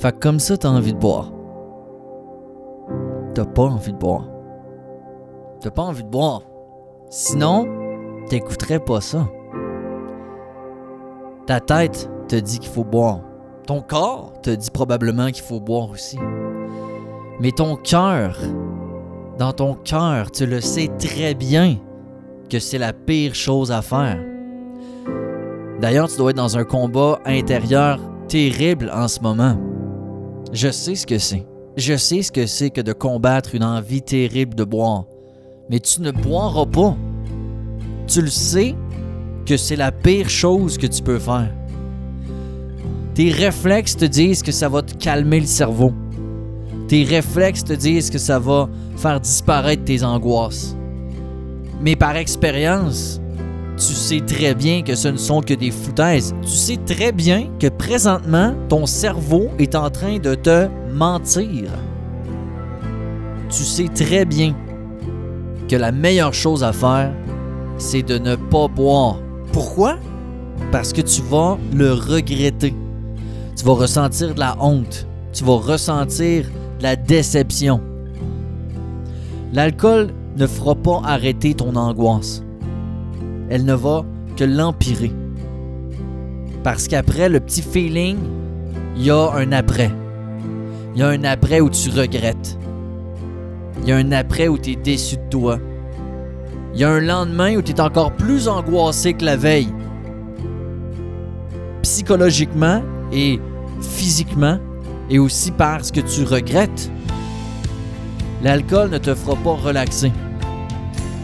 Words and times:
Fait 0.00 0.12
que 0.12 0.18
comme 0.18 0.38
ça, 0.38 0.56
t'as 0.56 0.68
envie 0.68 0.92
de 0.92 0.98
boire. 0.98 1.32
T'as 3.34 3.46
pas 3.46 3.62
envie 3.62 3.92
de 3.92 3.98
boire. 3.98 4.28
T'as 5.60 5.70
pas 5.70 5.82
envie 5.82 6.04
de 6.04 6.08
boire. 6.08 6.42
Sinon, 7.08 7.66
t'écouterais 8.28 8.80
pas 8.80 9.00
ça. 9.00 9.26
Ta 11.46 11.60
tête 11.60 12.10
te 12.28 12.36
dit 12.36 12.58
qu'il 12.58 12.70
faut 12.70 12.84
boire. 12.84 13.20
Ton 13.66 13.80
corps 13.80 14.32
te 14.42 14.50
dit 14.50 14.70
probablement 14.70 15.30
qu'il 15.30 15.44
faut 15.44 15.60
boire 15.60 15.90
aussi. 15.90 16.18
Mais 17.40 17.52
ton 17.52 17.76
cœur, 17.76 18.38
dans 19.38 19.52
ton 19.52 19.74
cœur, 19.74 20.30
tu 20.30 20.46
le 20.46 20.60
sais 20.60 20.90
très 20.98 21.34
bien 21.34 21.76
que 22.50 22.58
c'est 22.58 22.78
la 22.78 22.92
pire 22.92 23.34
chose 23.34 23.72
à 23.72 23.82
faire. 23.82 24.18
D'ailleurs, 25.80 26.08
tu 26.08 26.16
dois 26.16 26.30
être 26.30 26.36
dans 26.36 26.56
un 26.56 26.64
combat 26.64 27.18
intérieur 27.24 27.98
terrible 28.28 28.90
en 28.94 29.08
ce 29.08 29.20
moment. 29.20 29.56
Je 30.52 30.70
sais 30.70 30.94
ce 30.94 31.06
que 31.06 31.18
c'est. 31.18 31.46
Je 31.76 31.96
sais 31.96 32.22
ce 32.22 32.32
que 32.32 32.46
c'est 32.46 32.70
que 32.70 32.80
de 32.80 32.92
combattre 32.92 33.54
une 33.54 33.64
envie 33.64 34.02
terrible 34.02 34.54
de 34.54 34.64
boire. 34.64 35.04
Mais 35.68 35.80
tu 35.80 36.00
ne 36.00 36.10
boiras 36.10 36.66
pas. 36.66 36.96
Tu 38.06 38.22
le 38.22 38.28
sais 38.28 38.74
que 39.44 39.56
c'est 39.56 39.76
la 39.76 39.92
pire 39.92 40.28
chose 40.28 40.78
que 40.78 40.86
tu 40.86 41.02
peux 41.02 41.18
faire. 41.18 41.52
Tes 43.14 43.30
réflexes 43.30 43.96
te 43.96 44.04
disent 44.04 44.42
que 44.42 44.52
ça 44.52 44.68
va 44.68 44.82
te 44.82 44.94
calmer 44.94 45.40
le 45.40 45.46
cerveau. 45.46 45.92
Tes 46.88 47.02
réflexes 47.02 47.64
te 47.64 47.72
disent 47.72 48.10
que 48.10 48.18
ça 48.18 48.38
va 48.38 48.68
faire 48.96 49.20
disparaître 49.20 49.84
tes 49.84 50.04
angoisses. 50.04 50.76
Mais 51.80 51.96
par 51.96 52.16
expérience, 52.16 53.20
tu 53.76 53.92
sais 53.92 54.20
très 54.20 54.54
bien 54.54 54.82
que 54.82 54.94
ce 54.94 55.08
ne 55.08 55.18
sont 55.18 55.40
que 55.42 55.52
des 55.52 55.70
foutaises. 55.70 56.34
Tu 56.42 56.48
sais 56.48 56.78
très 56.86 57.12
bien 57.12 57.48
que 57.60 57.66
présentement, 57.68 58.54
ton 58.68 58.86
cerveau 58.86 59.48
est 59.58 59.74
en 59.74 59.90
train 59.90 60.18
de 60.18 60.34
te 60.34 60.68
mentir. 60.92 61.70
Tu 63.50 63.62
sais 63.62 63.88
très 63.88 64.24
bien 64.24 64.54
que 65.68 65.76
la 65.76 65.92
meilleure 65.92 66.32
chose 66.32 66.64
à 66.64 66.72
faire, 66.72 67.12
c'est 67.76 68.02
de 68.02 68.16
ne 68.16 68.36
pas 68.36 68.66
boire. 68.66 69.18
Pourquoi? 69.52 69.98
Parce 70.72 70.92
que 70.92 71.02
tu 71.02 71.20
vas 71.22 71.58
le 71.74 71.92
regretter. 71.92 72.74
Tu 73.56 73.64
vas 73.64 73.74
ressentir 73.74 74.34
de 74.34 74.40
la 74.40 74.56
honte. 74.58 75.06
Tu 75.34 75.44
vas 75.44 75.56
ressentir 75.56 76.46
de 76.78 76.82
la 76.82 76.96
déception. 76.96 77.80
L'alcool 79.52 80.08
ne 80.36 80.46
fera 80.46 80.74
pas 80.74 81.02
arrêter 81.04 81.52
ton 81.54 81.76
angoisse. 81.76 82.42
Elle 83.48 83.64
ne 83.64 83.74
va 83.74 84.04
que 84.36 84.44
l'empirer. 84.44 85.12
Parce 86.62 86.88
qu'après 86.88 87.28
le 87.28 87.40
petit 87.40 87.62
feeling, 87.62 88.18
il 88.96 89.04
y 89.04 89.10
a 89.10 89.30
un 89.34 89.52
après. 89.52 89.90
Il 90.94 91.00
y 91.00 91.02
a 91.02 91.08
un 91.08 91.24
après 91.24 91.60
où 91.60 91.70
tu 91.70 91.90
regrettes. 91.90 92.58
Il 93.82 93.88
y 93.88 93.92
a 93.92 93.96
un 93.96 94.12
après 94.12 94.48
où 94.48 94.58
tu 94.58 94.72
es 94.72 94.76
déçu 94.76 95.16
de 95.16 95.28
toi. 95.30 95.58
Il 96.74 96.80
y 96.80 96.84
a 96.84 96.90
un 96.90 97.00
lendemain 97.00 97.56
où 97.56 97.62
tu 97.62 97.72
es 97.72 97.80
encore 97.80 98.12
plus 98.12 98.48
angoissé 98.48 99.14
que 99.14 99.24
la 99.24 99.36
veille. 99.36 99.72
Psychologiquement 101.82 102.82
et 103.12 103.40
physiquement, 103.80 104.58
et 105.08 105.18
aussi 105.18 105.52
parce 105.52 105.90
que 105.90 106.00
tu 106.00 106.24
regrettes. 106.24 106.90
L'alcool 108.42 108.90
ne 108.90 108.98
te 108.98 109.14
fera 109.14 109.36
pas 109.36 109.54
relaxer. 109.54 110.12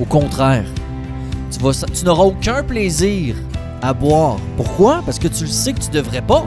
Au 0.00 0.04
contraire, 0.04 0.64
tu, 1.58 2.04
n'auras 2.04 2.24
aucun 2.24 2.62
plaisir 2.62 3.36
à 3.82 3.92
boire. 3.92 4.36
Pourquoi? 4.56 5.02
Parce 5.04 5.18
que 5.18 5.28
tu 5.28 5.44
le 5.44 5.50
sais 5.50 5.72
que 5.72 5.80
tu 5.80 5.90
devrais 5.90 6.22
pas. 6.22 6.46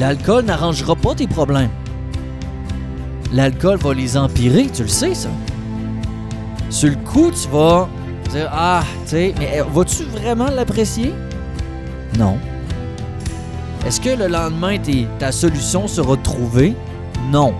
L'alcool 0.00 0.44
n'arrangera 0.44 0.96
pas 0.96 1.14
tes 1.14 1.26
problèmes. 1.26 1.70
L'alcool 3.32 3.78
va 3.78 3.94
les 3.94 4.16
empirer, 4.16 4.66
tu 4.66 4.82
le 4.82 4.88
sais 4.88 5.14
ça. 5.14 5.28
Sur 6.70 6.90
le 6.90 6.96
coup, 6.96 7.30
tu 7.30 7.48
vas 7.48 7.88
dire 8.30 8.48
Ah, 8.52 8.82
tu 9.04 9.10
sais, 9.10 9.34
mais 9.38 9.60
euh, 9.60 9.64
vas-tu 9.72 10.04
vraiment 10.04 10.48
l'apprécier? 10.48 11.12
Non. 12.18 12.38
Est-ce 13.86 14.00
que 14.00 14.10
le 14.10 14.28
lendemain, 14.28 14.76
ta 15.18 15.32
solution 15.32 15.88
sera 15.88 16.16
trouvée? 16.16 16.74
Non. 17.30 17.54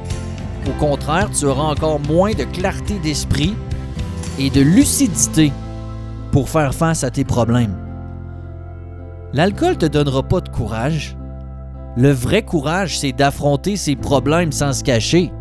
Au 0.67 0.73
contraire, 0.79 1.29
tu 1.31 1.47
auras 1.47 1.73
encore 1.73 2.01
moins 2.01 2.33
de 2.33 2.45
clarté 2.45 2.95
d'esprit 3.03 3.55
et 4.39 4.51
de 4.51 4.61
lucidité 4.61 5.53
pour 6.31 6.49
faire 6.49 6.75
face 6.75 7.05
à 7.05 7.11
tes 7.11 7.25
problèmes. 7.25 7.77
L'alcool 9.33 9.77
te 9.77 9.87
donnera 9.87 10.23
pas 10.23 10.41
de 10.41 10.49
courage. 10.49 11.17
Le 11.97 12.11
vrai 12.11 12.43
courage, 12.43 12.99
c'est 12.99 13.13
d'affronter 13.13 13.77
ses 13.77 13.97
problèmes 13.97 14.53
sans 14.53 14.73
se 14.73 14.85
cacher. 14.85 15.33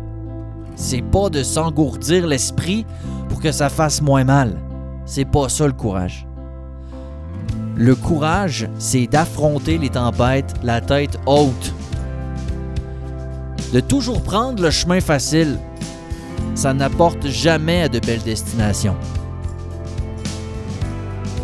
C'est 0.76 1.02
pas 1.02 1.28
de 1.28 1.42
s'engourdir 1.42 2.26
l'esprit 2.26 2.86
pour 3.28 3.40
que 3.40 3.52
ça 3.52 3.68
fasse 3.68 4.02
moins 4.02 4.24
mal. 4.24 4.56
C'est 5.04 5.24
pas 5.24 5.48
ça 5.48 5.66
le 5.66 5.72
courage. 5.72 6.26
Le 7.76 7.94
courage, 7.94 8.68
c'est 8.78 9.06
d'affronter 9.06 9.78
les 9.78 9.88
tempêtes 9.88 10.54
la 10.62 10.80
tête 10.80 11.18
haute. 11.26 11.74
De 13.72 13.80
toujours 13.80 14.22
prendre 14.22 14.62
le 14.62 14.70
chemin 14.70 15.00
facile, 15.00 15.58
ça 16.54 16.74
n'apporte 16.74 17.28
jamais 17.28 17.82
à 17.82 17.88
de 17.88 17.98
belles 17.98 18.22
destinations. 18.22 18.96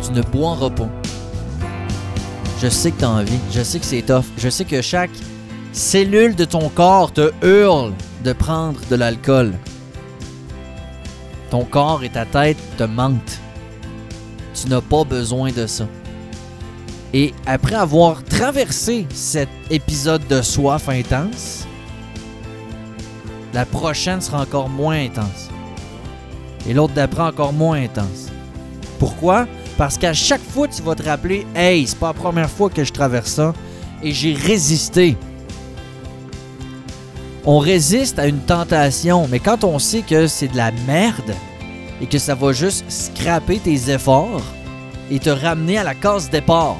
Tu 0.03 0.11
ne 0.11 0.21
boiras 0.21 0.69
pas. 0.69 0.89
Je 2.61 2.67
sais 2.67 2.91
que 2.91 2.99
tu 2.99 3.05
as 3.05 3.09
envie, 3.09 3.39
je 3.51 3.61
sais 3.61 3.79
que 3.79 3.85
c'est 3.85 4.01
tough, 4.01 4.25
je 4.37 4.49
sais 4.49 4.65
que 4.65 4.81
chaque 4.81 5.11
cellule 5.71 6.35
de 6.35 6.45
ton 6.45 6.67
corps 6.69 7.13
te 7.13 7.31
hurle 7.41 7.93
de 8.23 8.33
prendre 8.33 8.79
de 8.89 8.95
l'alcool. 8.95 9.53
Ton 11.49 11.63
corps 11.63 12.03
et 12.03 12.09
ta 12.09 12.25
tête 12.25 12.57
te 12.77 12.83
mentent. 12.83 13.39
Tu 14.53 14.67
n'as 14.67 14.81
pas 14.81 15.03
besoin 15.03 15.51
de 15.51 15.67
ça. 15.67 15.87
Et 17.13 17.33
après 17.45 17.75
avoir 17.75 18.23
traversé 18.23 19.07
cet 19.09 19.49
épisode 19.71 20.27
de 20.27 20.41
soif 20.41 20.89
intense, 20.89 21.65
la 23.53 23.65
prochaine 23.65 24.21
sera 24.21 24.41
encore 24.41 24.69
moins 24.69 25.05
intense. 25.05 25.49
Et 26.67 26.73
l'autre 26.73 26.93
d'après 26.93 27.23
encore 27.23 27.53
moins 27.53 27.81
intense. 27.81 28.29
Pourquoi? 28.99 29.47
Parce 29.77 29.97
qu'à 29.97 30.13
chaque 30.13 30.41
fois, 30.41 30.67
tu 30.67 30.81
vas 30.81 30.95
te 30.95 31.03
rappeler 31.03 31.47
Hey, 31.55 31.87
c'est 31.87 31.97
pas 31.97 32.07
la 32.07 32.13
première 32.13 32.49
fois 32.49 32.69
que 32.69 32.83
je 32.83 32.91
traverse 32.91 33.31
ça 33.31 33.53
et 34.03 34.11
j'ai 34.11 34.33
résisté. 34.33 35.15
On 37.45 37.59
résiste 37.59 38.19
à 38.19 38.27
une 38.27 38.41
tentation, 38.41 39.27
mais 39.29 39.39
quand 39.39 39.63
on 39.63 39.79
sait 39.79 40.01
que 40.01 40.27
c'est 40.27 40.49
de 40.49 40.57
la 40.57 40.71
merde 40.85 41.33
et 42.01 42.05
que 42.05 42.19
ça 42.19 42.35
va 42.35 42.51
juste 42.51 42.83
scraper 42.89 43.57
tes 43.57 43.89
efforts 43.89 44.41
et 45.09 45.19
te 45.19 45.29
ramener 45.29 45.77
à 45.77 45.83
la 45.83 45.95
case 45.95 46.29
départ, 46.29 46.75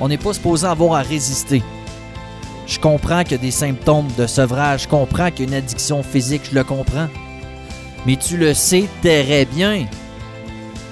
on 0.00 0.08
n'est 0.08 0.18
pas 0.18 0.32
supposé 0.32 0.66
avoir 0.66 0.94
à 0.94 1.02
résister. 1.02 1.62
Je 2.80 2.88
comprends 2.88 3.24
qu'il 3.24 3.32
y 3.32 3.34
a 3.34 3.38
des 3.38 3.50
symptômes 3.50 4.08
de 4.16 4.26
sevrage, 4.26 4.84
je 4.84 4.88
comprends 4.88 5.30
qu'il 5.30 5.40
y 5.40 5.42
a 5.42 5.48
une 5.50 5.54
addiction 5.54 6.02
physique, 6.02 6.40
je 6.50 6.54
le 6.54 6.64
comprends. 6.64 7.08
Mais 8.06 8.16
tu 8.16 8.38
le 8.38 8.54
sais 8.54 8.88
très 9.02 9.44
bien 9.44 9.84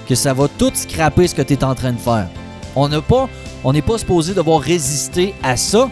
que 0.07 0.13
ça 0.13 0.35
va 0.35 0.47
tout 0.47 0.69
scraper 0.75 1.27
ce 1.27 1.33
que 1.33 1.41
tu 1.41 1.53
es 1.53 1.63
en 1.63 1.73
train 1.73 1.93
de 1.93 1.97
faire. 1.97 2.27
On 2.75 2.87
pas, 3.01 3.27
n'est 3.73 3.81
pas 3.81 3.97
supposé 3.97 4.35
devoir 4.35 4.61
résister 4.61 5.33
à 5.41 5.57
ça. 5.57 5.89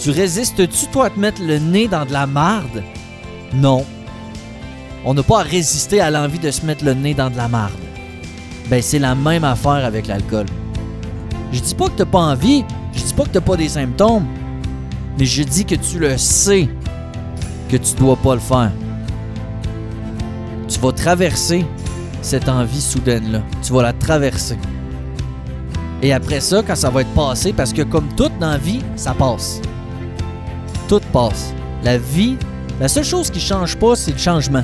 Tu 0.00 0.10
résistes-tu, 0.10 0.86
toi, 0.86 1.04
à 1.04 1.10
te 1.10 1.20
mettre 1.20 1.42
le 1.42 1.58
nez 1.58 1.86
dans 1.86 2.06
de 2.06 2.12
la 2.14 2.26
marde? 2.26 2.82
Non. 3.52 3.84
On 5.04 5.12
n'a 5.12 5.22
pas 5.22 5.40
à 5.40 5.42
résister 5.42 6.00
à 6.00 6.10
l'envie 6.10 6.38
de 6.38 6.50
se 6.50 6.64
mettre 6.64 6.82
le 6.82 6.94
nez 6.94 7.12
dans 7.12 7.28
de 7.28 7.36
la 7.36 7.48
marde. 7.48 7.72
Ben, 8.70 8.80
c'est 8.80 8.98
la 8.98 9.14
même 9.14 9.44
affaire 9.44 9.84
avec 9.84 10.06
l'alcool. 10.06 10.46
Je 11.52 11.60
dis 11.60 11.74
pas 11.74 11.88
que 11.88 11.98
t'as 11.98 12.06
pas 12.06 12.20
envie, 12.20 12.64
je 12.94 13.02
dis 13.02 13.12
pas 13.12 13.24
que 13.24 13.28
t'as 13.32 13.42
pas 13.42 13.58
des 13.58 13.68
symptômes, 13.68 14.24
mais 15.18 15.24
je 15.24 15.42
dis 15.42 15.64
que 15.64 15.74
tu 15.74 15.98
le 15.98 16.16
sais 16.18 16.68
que 17.68 17.76
tu 17.76 17.94
dois 17.94 18.16
pas 18.16 18.34
le 18.34 18.40
faire. 18.40 18.72
Tu 20.68 20.78
vas 20.78 20.92
traverser 20.92 21.66
cette 22.22 22.48
envie 22.48 22.80
soudaine-là. 22.80 23.42
Tu 23.62 23.72
vas 23.72 23.82
la 23.82 23.92
traverser. 23.92 24.58
Et 26.02 26.12
après 26.12 26.40
ça, 26.40 26.62
quand 26.66 26.74
ça 26.74 26.90
va 26.90 27.02
être 27.02 27.14
passé, 27.14 27.52
parce 27.52 27.72
que 27.72 27.82
comme 27.82 28.08
toute 28.16 28.36
dans 28.38 28.50
la 28.50 28.58
vie, 28.58 28.80
ça 28.96 29.14
passe. 29.14 29.60
Tout 30.88 31.00
passe. 31.12 31.54
La 31.84 31.98
vie, 31.98 32.36
la 32.80 32.88
seule 32.88 33.04
chose 33.04 33.30
qui 33.30 33.40
change 33.40 33.76
pas, 33.76 33.96
c'est 33.96 34.12
le 34.12 34.18
changement. 34.18 34.62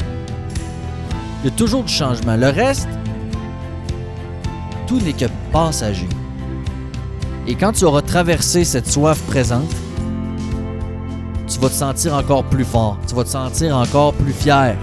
Il 1.43 1.51
y 1.51 1.53
a 1.53 1.57
toujours 1.57 1.85
du 1.85 1.93
changement. 1.93 2.37
Le 2.37 2.49
reste, 2.49 2.89
tout 4.87 5.01
n'est 5.01 5.13
que 5.13 5.27
passager. 5.53 6.09
Et 7.47 7.55
quand 7.55 7.73
tu 7.73 7.85
auras 7.85 8.03
traversé 8.03 8.65
cette 8.65 8.89
soif 8.89 9.21
présente, 9.29 9.75
tu 11.59 11.63
vas 11.63 11.71
te 11.71 11.75
sentir 11.75 12.15
encore 12.15 12.45
plus 12.45 12.65
fort. 12.65 12.97
Tu 13.09 13.17
vas 13.17 13.25
te 13.25 13.31
sentir 13.31 13.77
encore 13.77 14.15
plus 14.15 14.33
fier. 14.33 14.77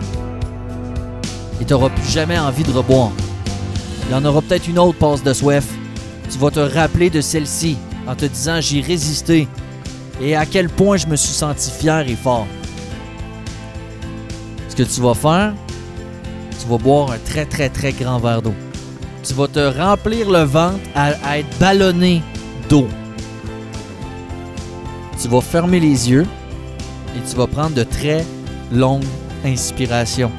Et 1.61 1.63
tu 1.63 1.71
n'auras 1.71 1.87
plus 1.87 2.11
jamais 2.11 2.37
envie 2.37 2.63
de 2.63 2.71
reboire. 2.71 3.11
Il 4.05 4.11
y 4.11 4.15
en 4.15 4.25
aura 4.25 4.41
peut-être 4.41 4.67
une 4.67 4.77
autre 4.79 4.97
passe 4.97 5.23
de 5.23 5.31
soif. 5.31 5.65
Tu 6.29 6.37
vas 6.37 6.51
te 6.51 6.59
rappeler 6.59 7.09
de 7.09 7.21
celle-ci 7.21 7.77
en 8.05 8.13
te 8.13 8.25
disant 8.25 8.59
j'ai 8.59 8.81
résisté. 8.81 9.47
et 10.21 10.35
à 10.35 10.45
quel 10.45 10.67
point 10.67 10.97
je 10.97 11.07
me 11.07 11.15
suis 11.15 11.33
senti 11.33 11.71
fier 11.71 12.09
et 12.09 12.15
fort. 12.15 12.47
Ce 14.67 14.75
que 14.75 14.83
tu 14.83 14.99
vas 14.99 15.13
faire, 15.13 15.53
tu 16.59 16.67
vas 16.67 16.77
boire 16.77 17.11
un 17.11 17.19
très 17.19 17.45
très 17.45 17.69
très 17.69 17.93
grand 17.93 18.19
verre 18.19 18.41
d'eau. 18.41 18.53
Tu 19.23 19.33
vas 19.33 19.47
te 19.47 19.79
remplir 19.79 20.29
le 20.29 20.43
ventre 20.43 20.79
à, 20.93 21.11
à 21.23 21.37
être 21.37 21.57
ballonné 21.57 22.21
d'eau. 22.67 22.87
Tu 25.21 25.29
vas 25.29 25.41
fermer 25.41 25.79
les 25.79 26.09
yeux 26.09 26.27
et 27.15 27.29
tu 27.29 27.35
vas 27.35 27.47
prendre 27.47 27.75
de 27.75 27.83
très 27.83 28.25
longues 28.71 29.03
inspirations. 29.45 30.31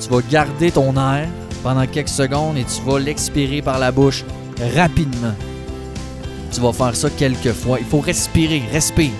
Tu 0.00 0.08
vas 0.08 0.20
garder 0.30 0.70
ton 0.70 0.94
air 0.96 1.28
pendant 1.62 1.86
quelques 1.86 2.08
secondes 2.08 2.56
et 2.56 2.64
tu 2.64 2.82
vas 2.82 2.98
l'expirer 2.98 3.60
par 3.62 3.78
la 3.78 3.92
bouche 3.92 4.24
rapidement. 4.74 5.34
Tu 6.52 6.60
vas 6.60 6.72
faire 6.72 6.96
ça 6.96 7.10
quelques 7.10 7.52
fois. 7.52 7.78
Il 7.78 7.86
faut 7.86 8.00
respirer, 8.00 8.62
respire. 8.72 9.12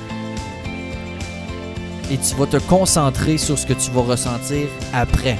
Et 2.11 2.17
tu 2.17 2.35
vas 2.35 2.47
te 2.47 2.57
concentrer 2.57 3.39
sur 3.39 3.59
ce 3.59 3.67
que 3.67 3.73
tu 3.73 3.91
vas 3.93 4.03
ressentir 4.03 4.67
après. 4.93 5.39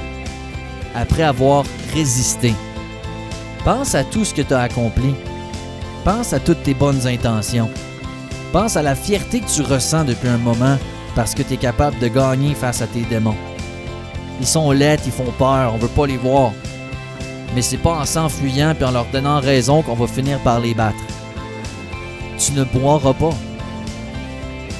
Après 0.95 1.23
avoir 1.23 1.65
résisté. 1.93 2.53
Pense 3.65 3.93
à 3.93 4.03
tout 4.03 4.23
ce 4.23 4.33
que 4.33 4.41
tu 4.41 4.53
as 4.53 4.61
accompli. 4.61 5.13
Pense 6.05 6.33
à 6.33 6.39
toutes 6.39 6.63
tes 6.63 6.73
bonnes 6.73 7.05
intentions. 7.07 7.69
Pense 8.51 8.75
à 8.75 8.81
la 8.81 8.95
fierté 8.95 9.39
que 9.39 9.49
tu 9.49 9.61
ressens 9.61 10.03
depuis 10.03 10.27
un 10.27 10.37
moment 10.37 10.77
parce 11.15 11.33
que 11.33 11.41
tu 11.41 11.53
es 11.53 11.57
capable 11.57 11.97
de 11.99 12.07
gagner 12.07 12.53
face 12.53 12.81
à 12.81 12.87
tes 12.87 13.01
démons. 13.01 13.35
Ils 14.39 14.47
sont 14.47 14.71
laids, 14.71 14.97
ils 15.05 15.11
font 15.11 15.31
peur, 15.37 15.73
on 15.73 15.77
veut 15.77 15.87
pas 15.87 16.07
les 16.07 16.17
voir. 16.17 16.51
Mais 17.55 17.61
c'est 17.61 17.77
pas 17.77 17.99
en 17.99 18.05
s'enfuyant 18.05 18.73
et 18.79 18.83
en 18.83 18.91
leur 18.91 19.05
donnant 19.11 19.39
raison 19.39 19.81
qu'on 19.81 19.95
va 19.95 20.07
finir 20.07 20.39
par 20.39 20.59
les 20.59 20.73
battre. 20.73 21.03
Tu 22.37 22.53
ne 22.53 22.63
boiras 22.63 23.13
pas. 23.13 23.33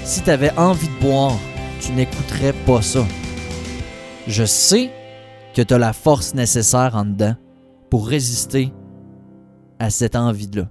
Si 0.03 0.21
tu 0.21 0.29
avais 0.29 0.51
envie 0.57 0.88
de 0.88 1.06
boire, 1.06 1.38
tu 1.79 1.91
n'écouterais 1.94 2.53
pas 2.65 2.81
ça. 2.81 3.06
Je 4.27 4.44
sais 4.44 4.91
que 5.53 5.62
tu 5.62 5.73
as 5.73 5.77
la 5.77 5.94
force 5.94 6.33
nécessaire 6.33 6.95
en 6.95 7.06
dedans 7.06 7.35
pour 7.89 8.07
résister 8.07 8.73
à 9.79 9.89
cette 9.89 10.15
envie-là. 10.15 10.68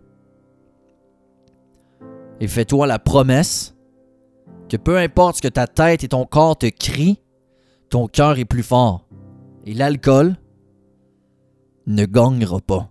Et 2.41 2.49
fais-toi 2.49 2.87
la 2.87 2.99
promesse 2.99 3.77
que 4.69 4.77
peu 4.77 4.97
importe 4.99 5.37
ce 5.37 5.43
que 5.43 5.49
ta 5.49 5.67
tête 5.67 6.05
et 6.05 6.09
ton 6.09 6.25
corps 6.25 6.57
te 6.57 6.67
crient, 6.67 7.21
ton 7.91 8.07
cœur 8.07 8.39
est 8.39 8.45
plus 8.45 8.63
fort. 8.63 9.07
Et 9.67 9.75
l'alcool 9.75 10.37
ne 11.87 12.05
gagnera 12.07 12.61
pas. 12.61 12.90